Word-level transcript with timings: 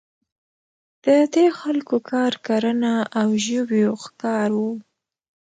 د 1.05 1.07
دې 1.33 1.47
خلکو 1.59 1.95
کار 2.11 2.33
کرنه 2.47 2.93
او 3.19 3.29
ژویو 3.45 3.91
ښکار 4.03 4.49
وو. 4.59 4.71